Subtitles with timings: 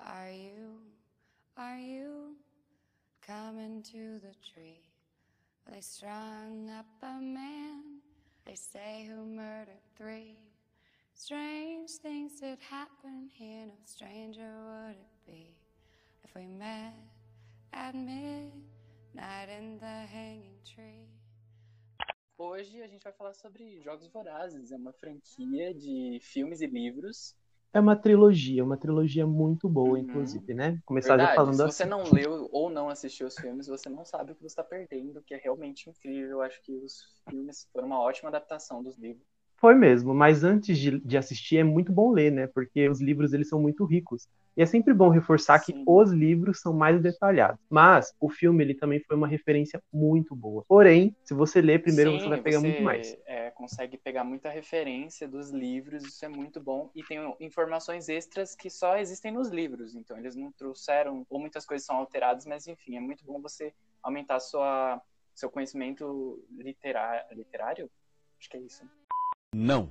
[0.00, 0.78] Are you,
[1.56, 2.36] are you
[3.26, 4.80] coming to the tree?
[5.70, 8.00] They strung up a man,
[8.46, 10.36] they say who murdered three.
[11.14, 15.54] Strange things did happen here, no stranger would it be
[16.24, 16.94] if we met
[17.72, 21.08] at midnight in the hanging tree.
[22.38, 27.34] Hoje a gente vai falar sobre Jogos Vorazes, é uma franquia de filmes e livros.
[27.72, 30.00] É uma trilogia, uma trilogia muito boa, Uhum.
[30.00, 30.78] inclusive, né?
[30.84, 31.76] Começar Verdade, já falando se assim.
[31.76, 34.64] você não leu ou não assistiu os filmes, você não sabe o que você está
[34.64, 36.32] perdendo, que é realmente incrível.
[36.38, 39.27] Eu acho que os filmes foram uma ótima adaptação dos livros.
[39.60, 42.46] Foi mesmo, mas antes de, de assistir é muito bom ler, né?
[42.46, 44.28] Porque os livros eles são muito ricos.
[44.56, 45.84] E é sempre bom reforçar que Sim.
[45.86, 47.60] os livros são mais detalhados.
[47.68, 50.64] Mas o filme ele também foi uma referência muito boa.
[50.68, 53.16] Porém, se você ler primeiro, Sim, você vai pegar você, muito mais.
[53.26, 56.90] é, consegue pegar muita referência dos livros, isso é muito bom.
[56.94, 61.66] E tem informações extras que só existem nos livros, então eles não trouxeram, ou muitas
[61.66, 65.00] coisas são alteradas, mas enfim, é muito bom você aumentar sua,
[65.34, 67.90] seu conhecimento literário, literário?
[68.38, 68.97] Acho que é isso.
[69.54, 69.90] Não.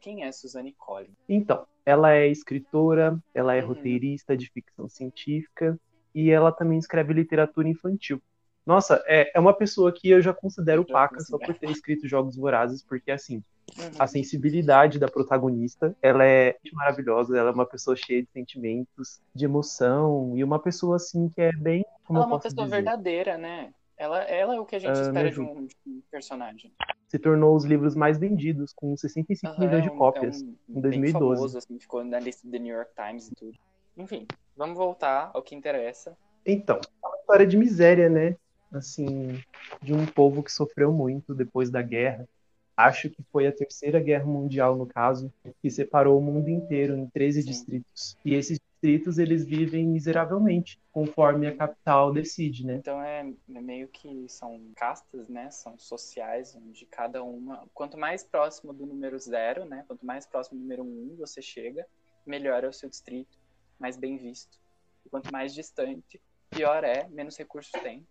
[0.00, 1.14] Quem é Suzanne Collins?
[1.28, 3.68] Então, ela é escritora, ela é Uhum.
[3.68, 5.78] roteirista de ficção científica
[6.14, 8.22] e ela também escreve literatura infantil.
[8.64, 12.08] Nossa, é, é uma pessoa que eu já considero Já paca só por ter escrito
[12.08, 13.42] Jogos Vorazes, porque assim,
[13.78, 13.90] Uhum.
[14.00, 19.44] a sensibilidade da protagonista, ela é maravilhosa, ela é uma pessoa cheia de sentimentos, de
[19.44, 22.76] emoção, e uma pessoa assim que é bem, como Ela é eu uma pessoa dizer,
[22.76, 23.72] verdadeira, né?
[24.00, 26.72] Ela, ela é o que a gente Ah, espera de um, de um personagem.
[27.06, 30.40] se tornou os livros mais vendidos, com 65 Aham, milhões é de um- cópias.
[30.42, 31.12] é um em bem 2012.
[31.12, 33.58] famoso, assim, ficou na lista do New York Times e tudo.
[33.98, 34.26] Enfim,
[34.56, 36.16] vamos voltar ao que interessa.
[36.46, 38.36] Então, é uma história de miséria, né?
[38.72, 39.38] Assim,
[39.82, 42.26] de um povo que sofreu muito depois da guerra.
[42.74, 47.06] Acho que foi a Terceira Guerra Mundial, no caso, que separou o mundo inteiro em
[47.10, 47.50] 13 Sim.
[47.50, 48.16] distritos.
[48.24, 52.76] E esses distritos, eles vivem miseravelmente, conforme a capital decide, né?
[52.76, 53.20] Então é,
[53.54, 55.50] é meio que são castas, né?
[55.50, 57.68] São sociais, onde cada uma.
[57.74, 59.84] Quanto mais próximo do número zero, né?
[59.86, 61.86] Quanto mais próximo do número um você chega,
[62.26, 63.38] melhor é o seu distrito,
[63.78, 64.58] mais bem visto.
[65.04, 68.06] E quanto mais distante, pior é, menos recursos tem.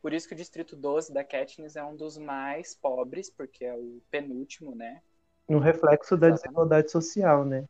[0.00, 3.74] Por isso que o distrito 12 da Katniss é um dos mais pobres, porque é
[3.74, 5.02] o penúltimo, né?
[5.48, 7.66] Um reflexo da desigualdade social, né?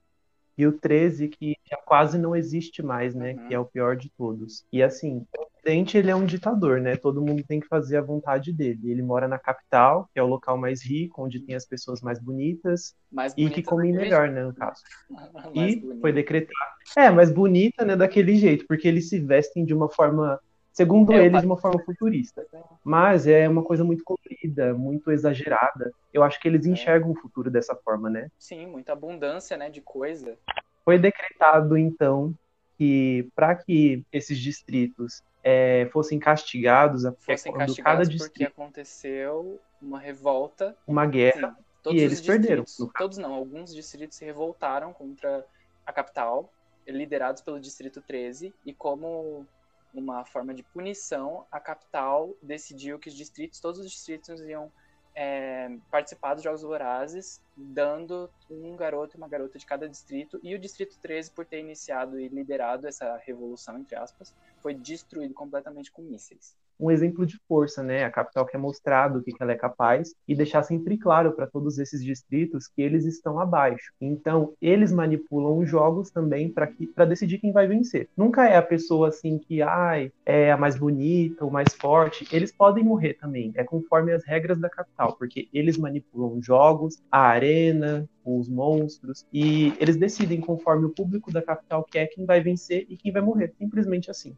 [0.56, 3.32] E o 13, que já quase não existe mais, né?
[3.34, 3.48] Uhum.
[3.48, 4.64] Que é o pior de todos.
[4.72, 6.96] E assim, o presidente, ele é um ditador, né?
[6.96, 8.90] Todo mundo tem que fazer a vontade dele.
[8.90, 12.18] Ele mora na capital, que é o local mais rico, onde tem as pessoas mais
[12.20, 14.44] bonitas Mais e que comem melhor, né?
[14.44, 14.82] No caso.
[15.54, 16.00] Mais E bonita.
[16.00, 16.70] foi decretado.
[16.96, 17.96] É, mas bonita, né?
[17.96, 20.38] Daquele jeito, porque eles se vestem de uma forma,
[20.74, 22.44] segundo É, eles, de uma forma futurista.
[22.82, 25.90] Mas é uma coisa muito colorida, muito exagerada.
[26.12, 26.68] Eu acho que eles É.
[26.68, 28.28] enxergam o futuro dessa forma, né?
[28.38, 30.36] Sim, muita abundância, né, de coisa.
[30.84, 32.34] Foi decretado, então,
[32.76, 38.48] que para que esses distritos é, fossem castigados, é Fossem quando cada castigados porque distrito
[38.48, 40.76] aconteceu uma revolta.
[40.86, 41.56] uma guerra,
[41.86, 42.64] Sim, e eles perderam.
[42.98, 45.44] Todos não, alguns distritos se revoltaram contra
[45.86, 46.50] a capital,
[46.86, 49.46] liderados pelo Distrito 13, e como
[49.94, 54.70] uma forma de punição, a capital decidiu que os distritos, todos os distritos iam
[55.14, 60.54] é, participar dos Jogos Vorazes, dando um garoto e uma garota de cada distrito, e
[60.54, 65.92] o Distrito 13, por ter iniciado e liderado essa revolução, entre aspas, foi destruído completamente
[65.92, 66.56] com mísseis.
[66.78, 68.04] Um exemplo de força, né?
[68.04, 71.46] A capital quer mostrar do que que ela é capaz e deixar sempre claro para
[71.46, 73.92] todos esses distritos que eles estão abaixo.
[74.00, 78.08] Então, eles manipulam os jogos também para que para decidir quem vai vencer.
[78.16, 82.26] Nunca é a pessoa assim que ai, é a mais bonita, o mais forte.
[82.32, 83.52] Eles podem morrer também.
[83.54, 89.26] É conforme as regras da capital, porque eles manipulam os jogos, a arena, os monstros
[89.32, 93.22] e eles decidem conforme o público da capital quer quem vai vencer e quem vai
[93.22, 93.52] morrer.
[93.58, 94.36] Simplesmente assim.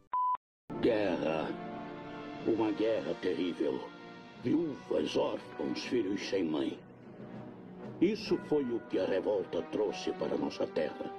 [0.81, 1.46] Guerra.
[2.47, 3.77] Uma guerra terrível.
[4.41, 6.79] Viúvas, órfãos, filhos sem mãe.
[7.99, 11.13] Isso foi o que a revolta trouxe para nossa terra.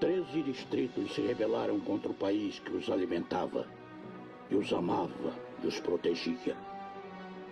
[0.00, 3.64] Treze distritos se rebelaram contra o país que os alimentava,
[4.48, 6.56] que os amava e os protegia.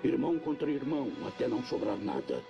[0.03, 2.43] Irmão contra irmão, até não sobrar nada.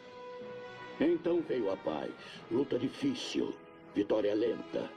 [0.98, 2.10] Então veio a paz,
[2.50, 3.52] luta difícil,
[3.94, 4.90] vitória lenta.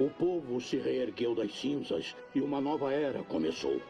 [0.00, 3.80] O povo se reergueu das cinzas e uma nova era começou.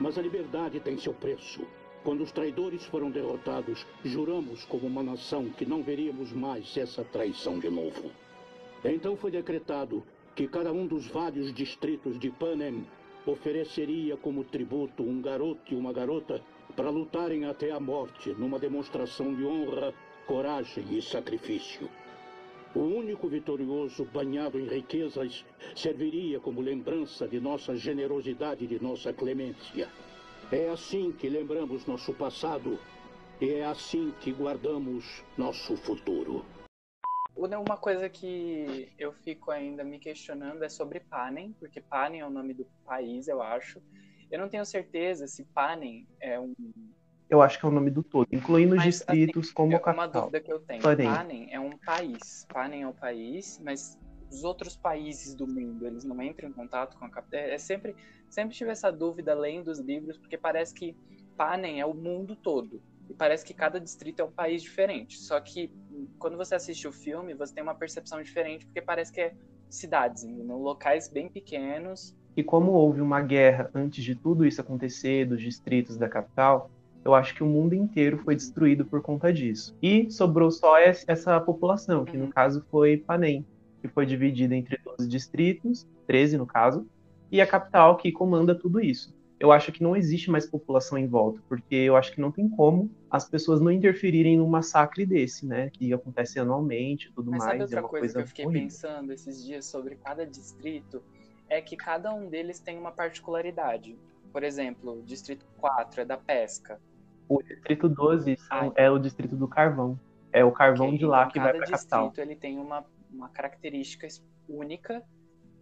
[0.00, 1.60] Mas a liberdade tem seu preço.
[2.02, 7.58] Quando os traidores foram derrotados, juramos como uma nação que não veríamos mais essa traição
[7.58, 8.10] de novo.
[8.82, 10.02] Então foi decretado
[10.34, 12.86] que cada um dos vários distritos de Panem
[13.26, 16.42] ofereceria como tributo um garoto e uma garota
[16.74, 19.92] para lutarem até a morte numa demonstração de honra,
[20.26, 21.86] coragem e sacrifício.
[22.74, 25.44] O único vitorioso banhado em riquezas
[25.74, 29.88] serviria como lembrança de nossa generosidade e de nossa clemência.
[30.52, 32.78] É assim que lembramos nosso passado
[33.40, 36.44] e é assim que guardamos nosso futuro.
[37.34, 42.30] Uma coisa que eu fico ainda me questionando é sobre Panem, porque Panem é o
[42.30, 43.82] nome do país, eu acho.
[44.30, 46.54] Eu não tenho certeza se Panem é um.
[47.30, 49.76] Eu acho que é o nome do todo, incluindo os Mas, distritos assim, como é
[49.76, 50.06] a capital.
[50.06, 50.82] Uma dúvida que eu tenho.
[50.82, 51.06] Panem.
[51.06, 52.44] Panem é um país.
[52.52, 53.96] Panem é o país, mas
[54.28, 57.40] os outros países do mundo, eles não entram em contato com a capital.
[57.40, 57.94] É sempre,
[58.28, 60.96] sempre tive essa dúvida lendo os livros, porque parece que
[61.36, 62.82] Panem é o mundo todo.
[63.08, 65.18] E parece que cada distrito é um país diferente.
[65.18, 65.72] Só que
[66.18, 69.34] quando você assiste o filme, você tem uma percepção diferente, porque parece que é
[69.68, 70.58] cidades, entendeu?
[70.58, 72.16] locais bem pequenos.
[72.36, 76.70] E como houve uma guerra antes de tudo isso acontecer, dos distritos da capital,
[77.04, 79.74] eu acho que o mundo inteiro foi destruído por conta disso.
[79.82, 82.30] E sobrou só es- essa população, que no Uhum.
[82.30, 83.46] caso foi Panem,
[83.80, 86.86] que foi dividida entre 12 distritos, 13 no caso,
[87.30, 89.12] e a capital que comanda tudo isso.
[89.38, 92.48] Eu acho que não existe mais população em volta, porque eu acho que não tem
[92.50, 95.70] como as pessoas não interferirem num massacre desse, né?
[95.70, 97.52] Que acontece anualmente e tudo Mas mais.
[97.52, 98.68] sabe é outra uma coisa, coisa que eu fiquei horrível.
[98.68, 101.02] pensando esses dias sobre cada distrito?
[101.48, 103.98] É que cada um deles tem uma particularidade.
[104.32, 106.78] Por exemplo, o distrito 4 é da pesca.
[107.30, 109.98] O distrito 12 são- é o distrito do carvão.
[110.32, 112.06] É o carvão Ok, de lá então que vai cada para a capital.
[112.06, 114.06] distrito ele tem uma, uma característica
[114.48, 115.02] única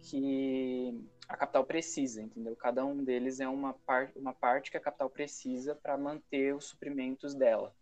[0.01, 0.93] que
[1.27, 2.55] a capital precisa, entendeu?
[2.55, 6.65] Cada um deles é uma, par uma parte que a capital precisa para manter os
[6.69, 7.73] suprimentos dela.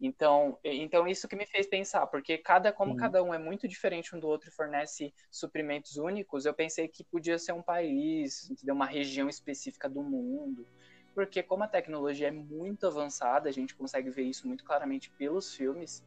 [0.00, 4.14] Então, então isso que me fez pensar, porque cada como cada um é muito diferente
[4.14, 8.74] um do outro e fornece suprimentos únicos, eu pensei que podia ser um país, entendeu?
[8.74, 10.66] Uma região específica do mundo.
[11.14, 15.54] Porque como a tecnologia é muito avançada, a gente consegue ver isso muito claramente pelos
[15.54, 16.02] filmes,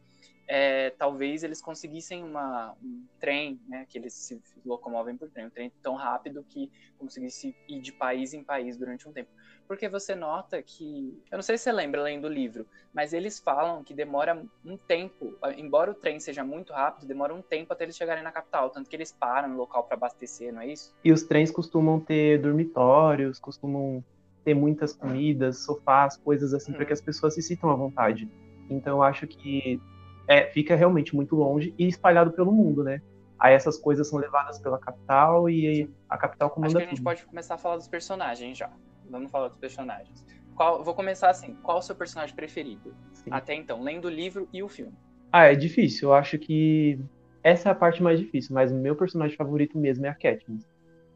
[0.48, 5.50] é, talvez eles conseguissem uma, um trem, né, que eles se locomovem por trem, um
[5.50, 9.28] trem tão rápido que conseguisse ir de país em país durante um tempo.
[9.66, 13.38] Porque você nota que, eu não sei se você lembra lendo o livro, mas eles
[13.38, 17.84] falam que demora um tempo, embora o trem seja muito rápido, demora um tempo até
[17.84, 20.94] eles chegarem na capital, tanto que eles param no local para abastecer, não é isso?
[21.04, 24.02] E os trens costumam ter dormitórios, costumam
[24.44, 26.86] ter muitas comidas, sofás, coisas assim, para Uhum.
[26.86, 28.28] que as pessoas se sintam à vontade.
[28.70, 29.80] Então eu acho que
[30.26, 33.00] é, fica realmente muito longe e espalhado pelo mundo, né?
[33.38, 36.96] Aí essas coisas são levadas pela capital e a capital Acho comanda que a gente
[36.96, 37.04] tudo.
[37.04, 38.70] pode começar a falar dos personagens já.
[39.08, 40.24] Vamos falar dos personagens.
[40.54, 41.54] Qual, vou começar assim.
[41.62, 42.94] Qual o seu personagem preferido?
[43.14, 43.30] Sim.
[43.30, 44.92] Até então, lendo o livro e o filme.
[45.32, 46.08] Ah, é difícil.
[46.08, 46.98] Eu acho que
[47.42, 50.67] essa é a parte mais difícil, mas o meu personagem favorito mesmo é a Katniss.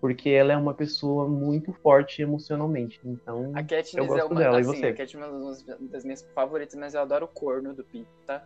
[0.02, 3.00] Porque ela é uma pessoa muito forte emocionalmente.
[3.04, 4.86] Então, A Katniss Eu é gosto uma, dela, e assim, você?
[4.86, 8.44] a Katniss é uma das minhas favoritas, mas eu adoro o corno do Pita.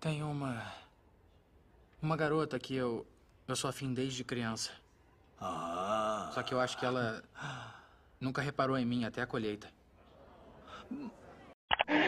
[0.00, 0.60] Tem uma.
[2.02, 3.06] Uma garota que eu.
[3.46, 4.72] Eu sou afim desde criança.
[5.40, 6.28] Ah.
[6.34, 7.22] Só que eu acho que ela.
[8.20, 9.68] Nunca reparou em mim até a colheita.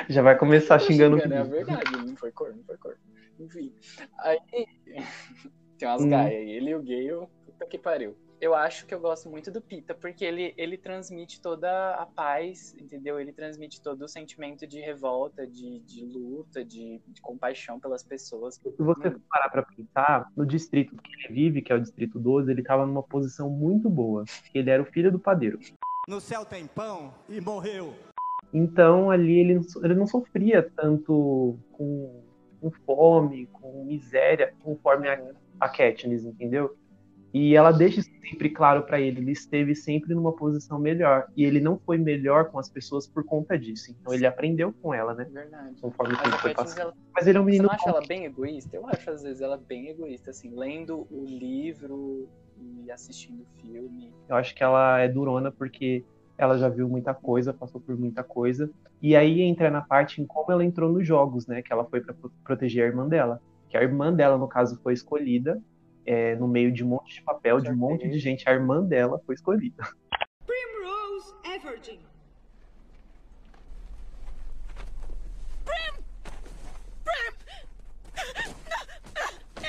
[0.08, 2.98] já vai começar xingando o xingando, É verdade, não foi corno, não foi corno.
[3.38, 3.72] Enfim.
[4.18, 4.40] Aí.
[5.78, 6.10] Tem umas Hum.
[6.10, 6.48] gaias.
[6.48, 8.18] Ele e o Gale, puta que pariu.
[8.40, 12.72] Eu acho que eu gosto muito do Pita, porque ele, ele transmite toda a paz,
[12.78, 13.18] entendeu?
[13.18, 18.54] Ele transmite todo o sentimento de revolta, de, de luta, de, de compaixão pelas pessoas.
[18.54, 22.18] Se você for parar pra pensar, no distrito que ele vive, que é o distrito
[22.18, 24.24] 12, ele tava numa posição muito boa.
[24.54, 25.58] Ele era o filho do padeiro.
[26.06, 27.92] No céu tem pão e morreu.
[28.52, 32.22] Então ali ele, ele não sofria tanto com,
[32.60, 35.20] com fome, com miséria, conforme a,
[35.60, 36.76] a Katniss, entendeu?
[37.32, 41.26] E ela deixa sempre claro pra ele, ele esteve sempre numa posição melhor.
[41.36, 43.90] E ele não foi melhor com as pessoas por conta disso.
[43.90, 45.26] Então ele aprendeu com ela, né?
[45.30, 45.80] Verdade.
[45.80, 46.80] Conforme o Mas tempo foi passando.
[46.80, 48.76] ela, Mas ele é um você menino não acha ela bem egoísta?
[48.76, 54.12] Eu acho, às vezes, ela bem egoísta, assim, lendo o livro e assistindo o filme.
[54.28, 56.04] Eu acho que ela é durona porque
[56.36, 58.70] ela já viu muita coisa, passou por muita coisa.
[59.02, 61.62] E aí entra na parte em como ela entrou nos jogos, né?
[61.62, 63.40] Que ela foi para proteger a irmã dela.
[63.68, 65.60] Que a irmã dela, no caso, foi escolhida
[66.08, 68.48] é, no meio de um monte de papel, de um monte de gente.
[68.48, 69.86] A irmã dela foi escolhida.
[70.46, 72.00] Primrose Everdeen.
[75.66, 76.02] Prim!
[77.04, 77.34] Prim!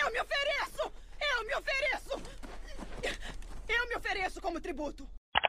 [0.02, 0.94] Eu me ofereço!
[1.20, 2.22] Eu me ofereço!
[3.68, 5.06] Eu me ofereço como tributo!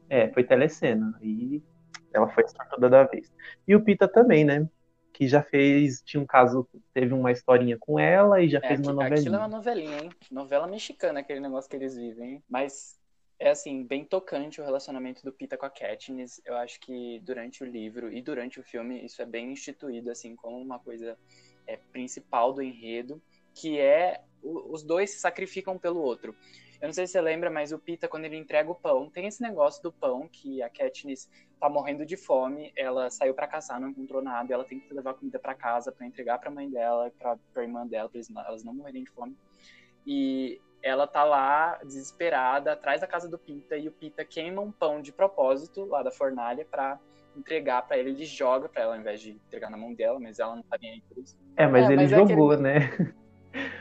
[0.08, 1.16] É, foi telecena.
[1.22, 1.62] E
[2.12, 3.32] ela foi sortuda da vez.
[3.68, 4.68] E o Pita também, né?
[5.20, 6.00] Que já fez.
[6.02, 9.34] Tinha um caso, teve uma historinha com ela e já É, fez uma aqui- aquilo
[9.34, 9.38] é novelinha.
[9.38, 10.10] uma novelinha, hein?
[10.30, 12.42] Novela mexicana, aquele negócio que eles vivem, hein?
[12.48, 12.98] Mas
[13.38, 16.40] é assim, bem tocante o relacionamento do Pita com a Katniss.
[16.42, 20.34] Eu acho que durante o livro e durante o filme isso é bem instituído, assim,
[20.34, 21.18] como uma coisa
[21.66, 23.22] é, principal do enredo,
[23.54, 26.34] que é o- os dois se sacrificam pelo outro.
[26.80, 29.26] Eu não sei se você lembra, mas o Pita, quando ele entrega o pão, tem
[29.26, 31.28] esse negócio do pão que a Katniss
[31.60, 35.12] tá morrendo de fome, ela saiu pra caçar, não encontrou nada, ela tem que levar
[35.12, 38.64] comida pra casa pra entregar pra mãe dela, pra, pra irmã dela, pra eles elas
[38.64, 39.36] não morrerem de fome.
[40.06, 44.72] E ela tá lá desesperada atrás da casa do Pita e o Pita queima um
[44.72, 46.98] pão de propósito lá da fornalha pra
[47.36, 50.38] entregar pra ele, ele joga pra ela ao invés de entregar na mão dela, mas
[50.38, 51.38] ela não tá nem aí por isso.
[51.56, 52.78] É, mas É, ele mas é jogou, né?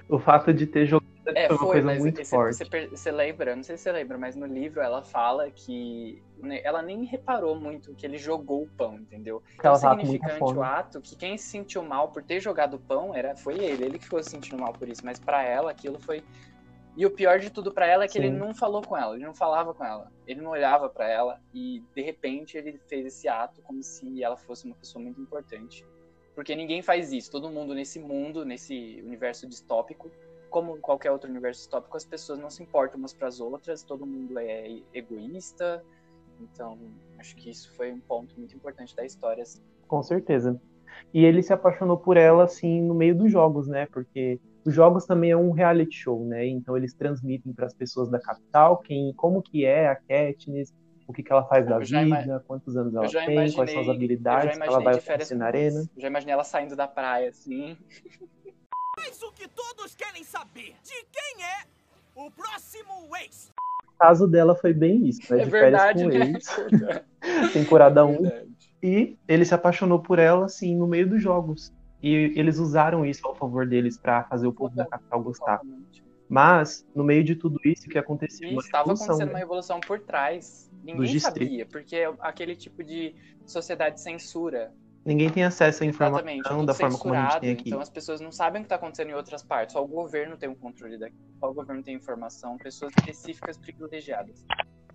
[0.10, 2.58] O fato de ter jogado É, foi foi, mas muito esse- forte.
[2.58, 6.62] Você, você lembra, não sei se você lembra, mas no livro ela fala que né,
[6.64, 9.42] ela nem reparou muito que ele jogou o pão, entendeu?
[9.56, 13.14] Então muita significante o ato que quem se sentiu mal por ter jogado o pão
[13.16, 16.00] era, foi ele, ele que ficou se sentindo mal por isso, mas pra ela aquilo
[16.00, 16.24] foi.
[16.98, 18.38] E o pior de tudo pra ela é que ele Sim.
[18.38, 21.82] não falou com ela, ele não falava com ela, ele não olhava pra ela e
[21.96, 25.86] de repente ele fez esse ato como se ela fosse uma pessoa muito importante.
[26.36, 30.10] Porque ninguém faz isso, todo mundo nesse mundo, nesse universo distópico,
[30.50, 33.84] como em qualquer outro universo distópico, as pessoas não se importam umas para as outras,
[33.84, 35.84] todo mundo é egoísta.
[36.40, 36.78] Então,
[37.20, 39.44] acho que isso foi um ponto muito importante da história.
[39.44, 39.60] assim.
[39.88, 40.60] Com certeza.
[41.14, 43.88] E ele se apaixonou por ela, assim, no meio dos jogos, né?
[43.92, 46.46] Porque os jogos também é um reality show, né?
[46.48, 50.72] Então eles transmitem para as pessoas da capital quem, como que é a Katniss,
[51.08, 53.72] o que, que ela faz da Eu já vida, ima- quantos anos ela tem, quais
[53.72, 55.84] são as habilidades que ela vai oferecer na arena.
[55.96, 57.76] Eu já imaginei ela saindo da praia, assim.
[59.00, 61.64] Mas o que todos querem saber: de quem é
[62.16, 63.52] o próximo ex?
[63.88, 65.42] O caso dela foi bem isso, né?
[65.42, 67.04] É De verdade, férias né?
[67.22, 68.22] com ex, temporada 1.
[68.22, 68.50] Verdade.
[68.82, 71.74] E ele se apaixonou por ela, assim, no meio dos jogos.
[72.02, 75.60] E eles usaram isso ao favor deles para fazer o povo da capital gostar.
[76.30, 78.48] Mas, no meio de tudo isso, o que aconteceu?
[78.48, 79.34] E Uma estava revolução, acontecendo né?
[79.34, 80.72] uma revolução por trás.
[80.84, 83.14] Ninguém sabia, porque é aquele tipo de
[83.46, 84.72] sociedade censura.
[85.10, 87.64] Ninguém tem acesso à Exatamente, informação tudo da forma como a gente tem aqui.
[87.70, 89.74] então as pessoas não sabem o que está acontecendo em outras partes.
[89.74, 91.16] Só o governo tem um controle daqui.
[91.40, 94.46] Só o governo tem informação, pessoas específicas privilegiadas.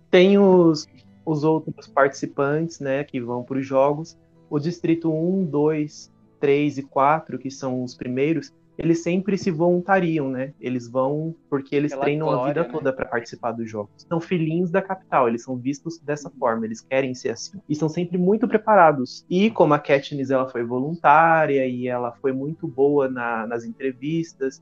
[0.09, 0.87] Tem os,
[1.25, 4.17] os outros participantes, né, que vão para os jogos.
[4.49, 10.29] O distrito 1, 2, 3 e 4, que são os primeiros, eles sempre se voluntariam,
[10.29, 10.53] né?
[10.59, 12.69] Eles vão porque eles Pela treinam a glória, vida né?
[12.73, 13.91] toda para participar dos jogos.
[14.07, 17.57] São filhinhos da capital, eles são vistos dessa forma, eles querem ser assim.
[17.69, 19.25] E são sempre muito preparados.
[19.29, 24.61] E como a Katniss ela foi voluntária e ela foi muito boa na- nas entrevistas,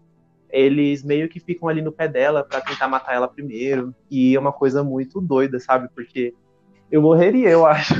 [0.50, 3.96] eles meio que ficam ali no pé dela para tentar matar ela primeiro.
[4.12, 5.90] E é uma coisa muito doida, sabe?
[5.96, 6.34] Porque
[6.92, 7.96] eu morreria, eu acho.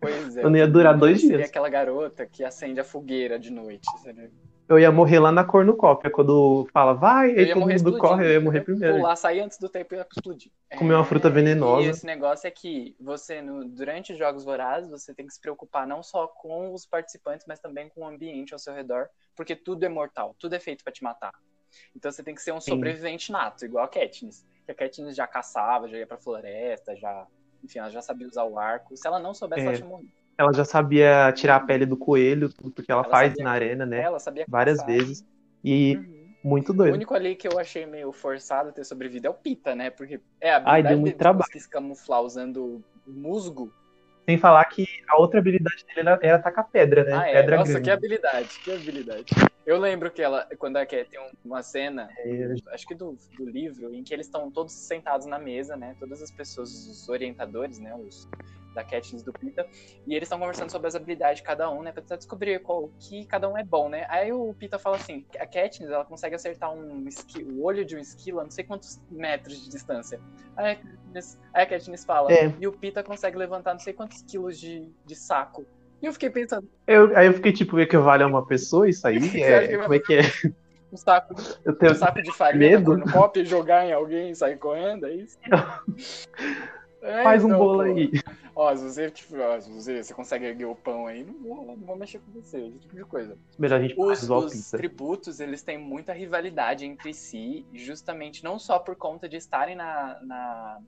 [0.00, 0.44] Pois é.
[0.44, 1.48] Eu não ia durar dois Seria dias.
[1.50, 3.86] aquela garota que acende a fogueira de noite.
[4.04, 4.30] sabe?
[4.66, 8.32] Eu ia morrer lá na cornucópia, quando fala, vai, Eu aí todo mundo corre, eu
[8.32, 8.96] ia morrer primeiro.
[8.96, 10.50] Pular, sair antes do tempo e ia explodir.
[10.78, 11.86] Comer uma fruta venenosa.
[11.86, 15.40] E esse negócio é que você, no- durante os Jogos Vorazes, você tem que se
[15.40, 19.54] preocupar não só com os participantes, mas também com o ambiente ao seu redor, porque
[19.54, 21.34] tudo é mortal, tudo é feito pra te matar.
[21.94, 22.70] Então você tem que ser um Sim.
[22.70, 24.46] sobrevivente nato, igual a Katniss.
[24.64, 27.26] Que a Katniss já caçava, já ia pra floresta, já...
[27.62, 28.96] Enfim, ela já sabia usar o arco.
[28.96, 29.66] Se ela não soubesse, É.
[29.66, 30.12] ela tinha morrido.
[30.36, 33.50] Ela já sabia tirar a pele do coelho, tudo porque ela, Ela faz sabia- na
[33.52, 34.00] arena, né?
[34.00, 34.94] Ela sabia Várias caçar.
[34.94, 35.24] vezes.
[35.62, 36.28] E Uhum.
[36.42, 36.94] muito O doido.
[36.94, 39.90] único ali que eu achei meio forçado a ter sobrevivido é o Pita, né?
[39.90, 41.44] Porque é a Ai, habilidade deu muito dele de trabalho.
[41.44, 43.70] conseguir se camuflar usando musgo.
[44.28, 47.12] Sem falar que a outra habilidade dele era, era tacar pedra, né?
[47.14, 47.32] Ah, é.
[47.34, 47.84] pedra Nossa, grande.
[47.84, 49.26] que habilidade, que habilidade.
[49.66, 53.16] Eu lembro que ela, quando a Cat tem um- uma cena, É, acho que do,
[53.36, 55.94] do livro, em que eles estão todos sentados na mesa, né?
[56.00, 57.94] Todas as pessoas, os orientadores, né?
[57.94, 58.26] Os
[58.74, 59.66] da Katniss do Pita,
[60.06, 61.92] e eles estão conversando sobre as habilidades de cada um, né?
[61.92, 64.06] Pra tentar descobrir qual que cada um é bom, né?
[64.08, 67.96] Aí o Pita fala assim: a Katniss, ela consegue acertar um esqui, o olho de
[67.96, 70.20] um esquilo a não sei quantos metros de distância.
[70.56, 72.52] Aí a Katniss, aí a Katniss fala: É.
[72.60, 75.64] e o Pita consegue levantar não sei quantos quilos de, de saco.
[76.02, 79.16] E eu fiquei pensando, Eu, aí eu fiquei tipo, equivale a uma pessoa isso aí?
[79.40, 80.20] É, como é que é?
[80.92, 82.96] um saco, Eu tenho um saco de farinha medo.
[82.96, 85.38] no copo e jogar em alguém e sair correndo, é isso?
[87.04, 87.82] É, Faz um então, bolo pô.
[87.82, 88.10] aí.
[88.56, 91.66] Ó, se você, tipo, ó, se você, você consegue erguer o pão aí, não vou,
[91.66, 93.36] não vou mexer com você, esse tipo de coisa.
[93.58, 94.76] Melhor a gente Os, igual os pizza.
[94.78, 100.18] tributos, eles têm muita rivalidade entre si, justamente não só por conta de estarem na...
[100.22, 100.80] na-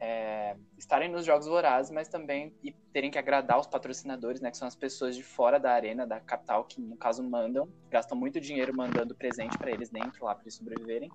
[0.00, 4.56] é, estarem nos Jogos Vorazes, mas também e terem que agradar os patrocinadores, né, que
[4.56, 8.40] são as pessoas de fora da arena, da capital, que no caso mandam, gastam muito
[8.40, 11.10] dinheiro mandando presente para eles dentro lá para eles sobreviverem,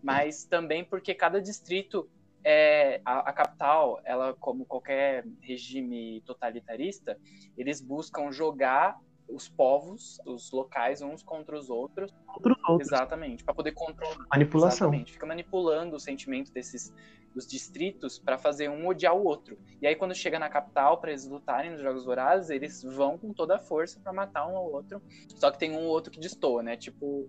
[0.00, 2.08] mas também porque cada distrito
[2.44, 7.18] é a, a capital, ela como qualquer regime totalitarista,
[7.56, 12.12] eles buscam jogar os povos, os locais, uns contra os outros.
[12.26, 12.88] Contra os outros.
[12.88, 14.26] Exatamente, para poder controlar.
[14.32, 14.88] Manipulação.
[14.88, 15.12] Exatamente.
[15.12, 16.92] Fica manipulando o sentimento desses
[17.34, 19.56] dos distritos para fazer um odiar o outro.
[19.80, 23.32] E aí quando chega na capital para eles lutarem nos jogos vorazes, eles vão com
[23.32, 25.00] toda a força para matar um ao outro.
[25.36, 26.76] Só que tem um ou outro que destoa, né?
[26.76, 27.28] Tipo,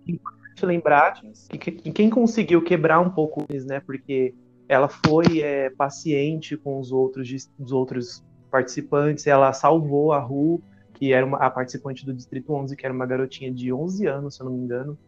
[0.60, 3.80] eu lembrar que, que quem conseguiu quebrar um pouco isso, né?
[3.80, 4.34] Porque
[4.72, 10.62] ela foi é, paciente com os outros, os outros participantes, ela salvou a Ru,
[10.94, 14.34] que era uma, a participante do Distrito 11, que era uma garotinha de 11 anos,
[14.36, 14.98] se eu não me engano,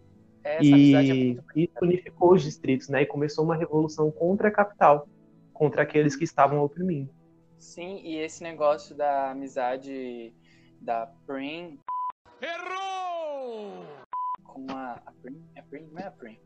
[0.42, 3.02] essa amizade é e isso unificou os distritos, né?
[3.02, 5.09] E começou uma revolução contra a capital,
[5.54, 7.09] contra aqueles que estavam oprimindo.
[7.56, 10.35] Sim, e esse negócio da amizade
[10.78, 11.78] da Prim
[12.42, 13.87] Errou!
[14.44, 16.38] com a, a Prim, é Prim, não é a Prim,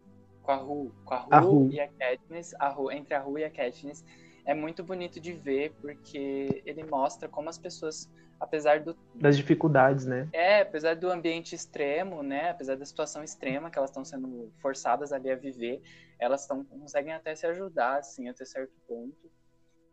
[0.49, 1.71] com a Ru, com a Ru, A Ru.
[1.71, 4.03] e a Katniss, a Ru, entre a Ru e a Katniss,
[4.47, 10.07] é muito bonito de ver porque ele mostra como as pessoas, apesar do Das dificuldades,
[10.07, 10.27] né?
[10.33, 15.13] é, apesar do ambiente extremo, né, apesar da situação extrema que elas estão sendo forçadas
[15.13, 15.83] ali a viver,
[16.19, 19.31] elas tão, conseguem até se ajudar, assim, até certo ponto.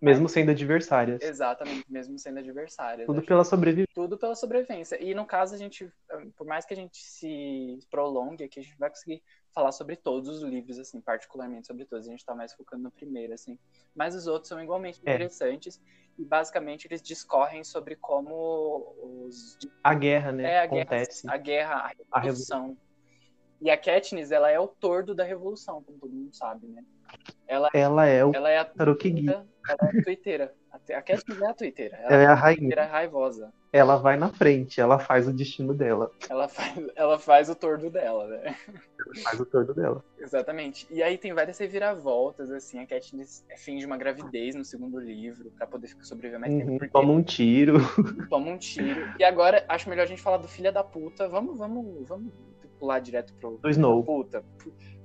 [0.06, 1.22] Mesmo sendo adversárias.
[1.22, 3.08] Exatamente, mesmo sendo adversárias.
[3.08, 3.92] Tudo pela sobrevivência.
[3.96, 5.02] tudo pela sobrevivência.
[5.04, 5.92] E no caso, a gente,
[6.38, 10.30] por mais que a gente se prolongue aqui, a gente vai conseguir falar sobre todos
[10.30, 12.08] os livros, assim, particularmente sobre todos.
[12.08, 13.58] A gente tá mais focando no primeiro, assim.
[13.96, 15.12] Mas os outros são igualmente É.
[15.12, 15.82] interessantes.
[16.18, 19.58] E basicamente eles discorrem sobre como os.
[19.84, 20.44] A guerra, né?
[20.44, 21.30] É, a guerra, acontece.
[21.30, 21.76] a guerra,
[22.12, 22.78] a A revolução.
[23.62, 26.84] E a Katniss, ela é o tordo da revolução, como todo mundo sabe, né?
[27.48, 29.30] Ela, Ela é o ela é a Tarokigui.
[29.30, 30.54] ela é a twitteira.
[30.72, 31.96] A é a twitteira.
[31.98, 32.58] Ela Ela é a é a rainha.
[32.58, 33.54] twitteira raivosa.
[33.72, 36.10] Ela vai na frente, ela faz o destino dela.
[36.30, 38.56] Ela faz, ela faz o tordo dela, né?
[39.24, 40.04] Faz o torno dela.
[40.18, 40.88] Exatamente.
[40.90, 42.80] E aí tem várias reviravoltas, assim.
[42.80, 46.72] A Katniss finge uma gravidez no segundo livro pra poder sobreviver mais tempo.
[46.72, 47.80] Uhum, Porque Toma um tiro.
[48.30, 49.14] toma um tiro.
[49.20, 51.28] E agora, acho melhor a gente falar do filho da puta.
[51.28, 52.32] Vamos, vamos, vamos
[52.86, 54.04] pular direto pro Do Snow.
[54.04, 54.44] puta.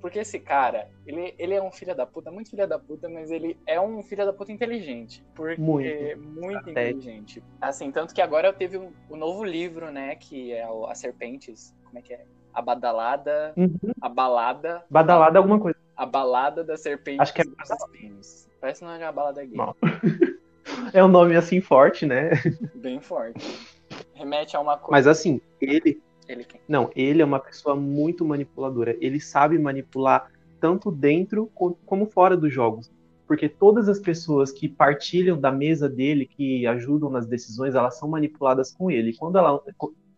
[0.01, 3.31] Porque esse cara, ele, ele é um filho da puta, muito filho da puta, mas
[3.31, 5.23] ele é um filho da puta inteligente.
[5.35, 6.19] Porque Muito.
[6.41, 7.43] muito inteligente.
[7.61, 10.15] Assim, tanto que agora teve o, o novo livro, né?
[10.17, 11.75] Que é o As Serpentes.
[11.85, 12.25] Como é que é?
[12.55, 13.53] A Badalada.
[13.57, 13.93] Uhum.
[14.01, 14.83] A Balada.
[14.89, 15.79] Badalada é alguma coisa.
[15.95, 18.49] A Balada da Serpente Acho que é Espinhos.
[18.59, 19.57] Parece o nome de uma balada gay.
[19.57, 19.75] Não.
[20.93, 22.31] É um nome assim forte, né?
[22.77, 23.45] Bem forte.
[24.15, 24.93] Remete a uma coisa.
[24.93, 26.01] Mas assim, ele.
[26.31, 26.61] Ele quem?
[26.69, 28.97] Não, ele é uma pessoa muito manipuladora.
[29.01, 32.91] Ele sabe manipular tanto dentro co- como fora dos jogos.
[33.27, 38.09] Porque todas as pessoas que partilham da mesa dele, que ajudam nas decisões, elas são
[38.09, 39.17] manipuladas com ele.
[39.17, 39.61] Quando ela,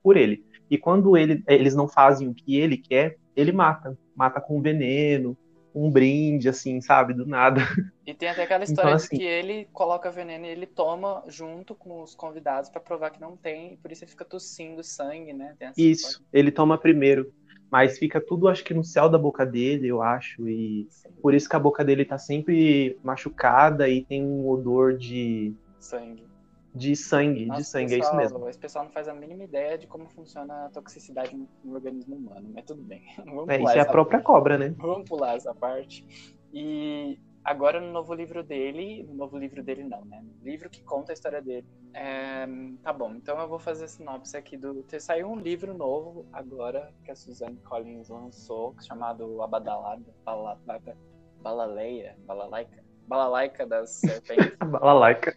[0.03, 0.45] por ele.
[0.71, 3.97] E quando ele, eles não fazem o que ele quer, ele mata.
[4.15, 5.37] Mata com veneno,
[5.75, 7.15] um brinde, assim, sabe?
[7.15, 7.61] Do nada.
[8.05, 11.23] E tem até aquela Então, história assim- de que ele coloca veneno e ele toma
[11.29, 14.83] junto com os convidados pra provar que não tem, e por isso ele fica tossindo
[14.83, 15.55] sangue, né?
[15.79, 16.27] Isso, história.
[16.33, 17.33] ele toma primeiro.
[17.71, 20.47] Mas fica tudo, acho que no céu da boca dele, eu acho.
[20.49, 24.99] E Sim, por isso que a boca dele tá sempre machucada e tem um odor
[24.99, 26.27] de, sangue.
[26.75, 27.47] De sangue.
[27.47, 28.49] Nossa, de sangue, é isso pessoal, mesmo.
[28.49, 32.17] Esse pessoal não faz a mínima ideia de como funciona a toxicidade no, no organismo
[32.17, 33.03] humano, mas tudo bem.
[33.25, 34.27] Vamos É, isso é a própria parte.
[34.27, 34.75] cobra, né?
[34.79, 36.07] Vamos pular essa parte.
[36.53, 40.25] E agora no novo livro dele, no novo livro dele não, né?
[40.43, 41.67] Livro que conta a história dele.
[41.93, 42.47] É,
[42.83, 44.83] tá bom, então eu vou fazer a sinopse aqui do.
[44.85, 50.97] Ter saiu um livro novo agora que a Suzanne Collins lançou, chamado A Badalada, Balada,
[51.43, 52.82] Balaleia, Balalaica.
[53.07, 54.57] Balalaica das serpentes.
[54.61, 55.37] A balalaica.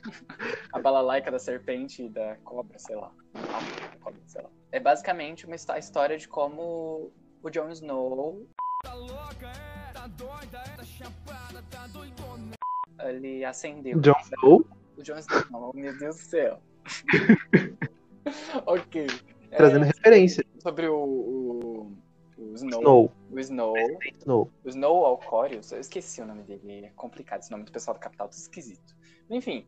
[0.74, 3.12] a balalaica da serpente e da cobra, sei lá.
[3.36, 4.50] Ah, cobra, sei lá.
[4.72, 8.46] É basicamente uma a história de como o Jon Snow
[8.84, 9.94] Tá louca, é?
[9.94, 10.78] Tá doida, é?
[10.78, 12.52] Tá chapada, tá doidona.
[13.04, 14.00] ele acendeu.
[14.00, 14.66] Jon Snow,
[14.98, 16.62] O Jon Snow, meu Deus do céu.
[18.66, 19.08] ok.
[19.52, 20.46] É, trazendo referência.
[20.62, 21.98] sobre o, o,
[22.56, 23.12] o Snow, Snow.
[23.32, 23.76] O Snow.
[24.20, 24.52] Snow.
[24.64, 25.72] O Snow Alcorius.
[25.72, 26.86] Eu esqueci o nome dele.
[26.86, 28.96] É complicado esse nome do pessoal da capital, tá esquisito.
[29.30, 29.68] Enfim.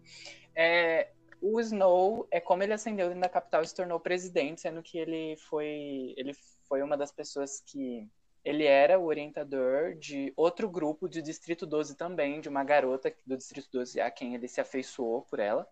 [0.56, 1.10] É,
[1.42, 4.98] o Snow é como ele ascendeu dentro da capital e se tornou presidente, sendo que
[4.98, 6.14] ele foi.
[6.18, 6.34] Ele
[6.68, 8.08] foi uma das pessoas que.
[8.46, 13.36] Ele era o orientador de outro grupo do Distrito 12 também, de uma garota do
[13.36, 15.68] Distrito 12 a quem ele se afeiçoou por ela.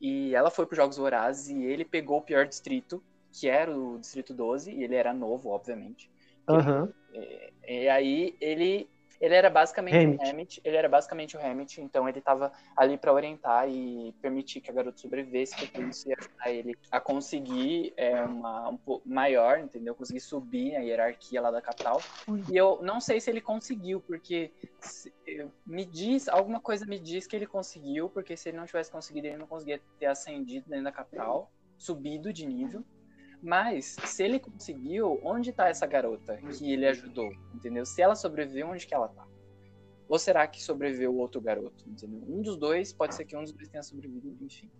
[0.00, 3.76] E ela foi para os Jogos Vorazes e ele pegou o pior distrito, que era
[3.76, 6.08] o Distrito 12, e ele era novo, obviamente.
[6.48, 6.92] Aham.
[7.10, 10.22] E, e aí ele ele era basicamente Hammett.
[10.22, 14.60] o Hammett, ele era basicamente o Hammett, então ele estava ali para orientar e permitir
[14.60, 19.08] que a garota sobrevivesse, porque isso ia ajudar ele a conseguir é, uma um pouco
[19.08, 19.94] maior, entendeu?
[19.94, 21.98] Conseguir subir a hierarquia lá da capital.
[22.52, 26.98] E eu não sei se ele conseguiu, porque se- eu- me diz, alguma coisa me
[27.00, 30.68] diz que ele conseguiu, porque se ele não tivesse conseguido, ele não conseguia ter ascendido
[30.68, 32.84] dentro da capital, subido de nível.
[33.42, 37.30] Mas, se ele conseguiu, onde tá essa garota que ele ajudou?
[37.54, 37.84] Entendeu?
[37.84, 39.24] Se ela sobreviveu, onde que ela tá?
[40.08, 41.84] Ou será que sobreviveu o outro garoto?
[41.86, 42.22] Entendeu?
[42.28, 44.70] Um dos dois, pode ser que um dos dois tenha sobrevivido, enfim.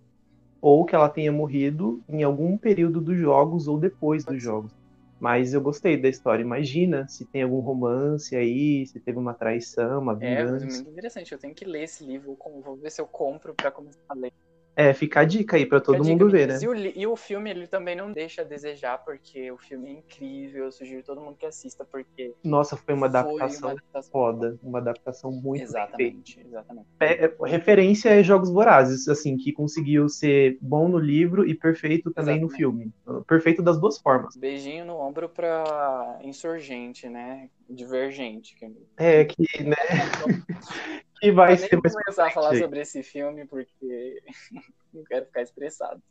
[0.60, 4.72] Ou que ela tenha morrido em algum período dos jogos ou depois dos jogos.
[5.18, 6.42] Mas eu gostei da história.
[6.42, 10.66] Imagina se tem algum romance aí, se teve uma traição, uma É, vingança.
[10.66, 11.32] muito interessante.
[11.32, 12.36] Eu tenho que ler esse livro.
[12.38, 14.32] Vou vou ver se eu compro pra começar a ler.
[14.76, 16.58] É, fica a dica aí pra todo mundo ver, né?
[16.60, 19.92] E o, e o filme, ele também não deixa a desejar, porque o filme é
[19.92, 20.66] incrível.
[20.66, 24.58] Eu sugiro todo mundo que assista, porque Nossa, foi uma foi adaptação uma adaptação foda.
[24.62, 25.62] Uma adaptação muito.
[25.62, 26.86] Exatamente, exatamente.
[27.00, 32.10] É, é, referência é Jogos Vorazes, assim, que conseguiu ser bom no livro e perfeito
[32.10, 32.92] também no Exatamente.
[33.02, 33.24] filme.
[33.26, 34.36] Perfeito das duas formas.
[34.36, 37.48] Beijinho no ombro pra insurgente, né?
[37.68, 38.54] Divergente.
[38.54, 38.70] Que...
[38.98, 39.76] É, que, né,
[41.20, 42.62] que vai Eu ser nem mais vou começar a falar frente.
[42.62, 44.22] sobre esse filme, porque
[44.92, 46.02] não quero ficar estressado.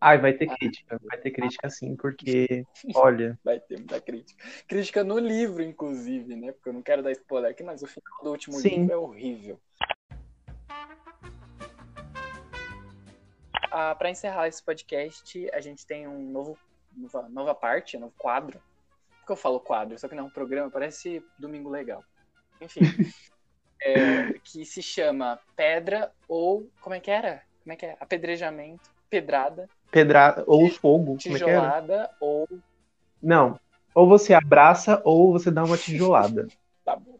[0.00, 1.00] Ai, vai ter crítica.
[1.02, 4.44] Vai ter crítica sim, porque, olha, Vai ter muita crítica.
[4.68, 6.52] Crítica no livro, inclusive, né?
[6.52, 8.80] Porque eu não quero dar spoiler aqui, mas o final do último Sim.
[8.80, 9.58] livro é horrível.
[13.70, 16.56] Ah, para encerrar esse podcast, a gente tem um novo
[16.96, 18.60] nova, nova parte, um novo quadro.
[19.20, 19.98] Por que eu falo quadro?
[19.98, 22.04] Só que não é um programa, parece Domingo Legal.
[22.60, 22.80] Enfim.
[23.84, 26.68] é, que se chama Pedra ou.
[26.80, 27.42] Como é que era?
[27.62, 27.96] Como é que é?
[28.00, 31.60] Apedrejamento, pedrada, pedrada ou fogo, como é que era?
[31.60, 32.48] tijolada ou.
[33.22, 33.58] Não.
[33.94, 36.48] Ou você abraça ou você dá uma tijolada.
[36.84, 37.16] Tá bom.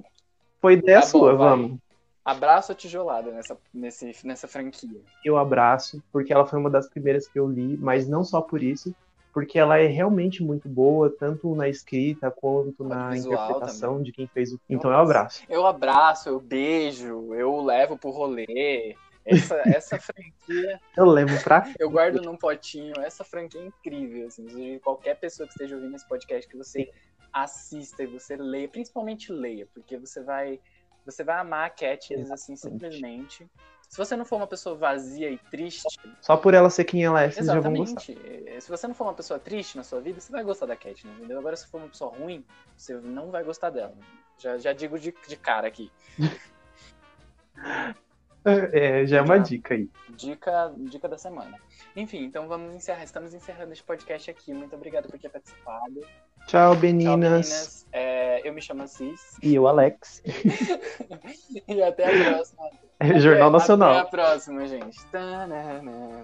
[0.61, 1.49] Foi ideia Tá bom, sua, vai.
[1.51, 1.79] vamos.
[2.25, 5.01] Abraço ou tijolada nessa, nesse, nessa franquia.
[5.25, 8.63] Eu abraço, porque ela foi uma das primeiras que eu li, mas não só por
[8.63, 8.95] isso,
[9.35, 14.53] porque ela é realmente muito boa, tanto na escrita quanto na interpretação de quem fez
[14.53, 14.61] o.
[14.71, 15.43] Então eu abraço.
[15.49, 18.97] Eu abraço, eu beijo, eu levo pro rolê.
[19.25, 21.65] Essa, essa franquia Eu levo pra.
[21.81, 22.95] eu guardo num potinho.
[23.01, 24.29] Essa franquia é incrível.
[24.29, 26.89] Assim, qualquer pessoa que esteja ouvindo esse podcast, que você
[27.33, 30.61] assista e você leia, principalmente leia, porque você vai,
[31.05, 33.45] você vai amar a Katniss assim simplesmente.
[33.89, 35.85] Se você não for uma pessoa vazia e triste,
[36.21, 38.03] Só por ela ser quem ela é, vocês já vão gostar.
[38.13, 40.75] eh, Se você não for uma pessoa triste na sua vida, você vai gostar da
[40.77, 41.39] Katniss, entendeu?
[41.39, 42.45] Agora, se for uma pessoa ruim,
[42.77, 43.95] você não vai gostar dela.
[44.39, 45.93] Já, já digo de, de cara aqui.
[48.73, 49.89] É, já é uma dica aí.
[50.11, 51.57] Dica, dica da semana.
[51.97, 53.03] Enfim, então vamos encerrar.
[53.05, 54.53] Estamos encerrando este podcast aqui.
[54.53, 56.01] Muito obrigado por ter participado.
[56.47, 57.17] Tchau, Tchau, meninas.
[57.17, 57.87] meninas.
[57.91, 59.39] É, eu me chamo Assis.
[59.43, 60.23] E eu, Alex.
[61.67, 62.71] e até a próxima.
[63.19, 63.91] Jornal Até- Nacional.
[63.93, 65.05] Até a próxima, gente.
[65.07, 66.23] Tananana.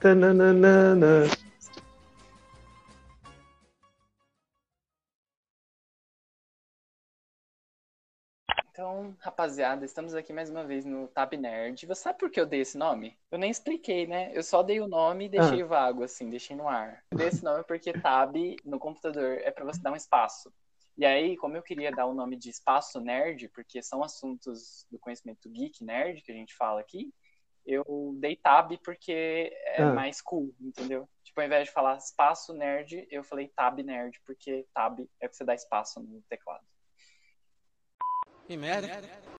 [0.00, 1.26] Tananana.
[8.88, 11.84] Então, rapaziada, estamos aqui mais uma vez no Tab Nerd.
[11.84, 13.18] Você sabe por que eu dei esse nome?
[13.32, 14.30] Eu nem expliquei, né?
[14.32, 17.02] Eu só dei o nome e deixei vago, assim, deixei no ar.
[17.10, 20.54] Eu dei esse nome porque Tab no computador é pra você dar um espaço.
[20.96, 25.00] E aí, como eu queria dar o nome de espaço nerd, porque são assuntos do
[25.00, 27.12] conhecimento geek nerd que a gente fala aqui,
[27.66, 29.92] eu dei Tab porque é Ah.
[29.94, 31.08] mais cool, entendeu?
[31.24, 35.34] Tipo, ao invés de falar espaço nerd, eu falei Tab nerd, porque Tab é que
[35.34, 36.64] você dá espaço no teclado.
[38.46, 38.88] Que merda.
[38.88, 39.35] Que merda.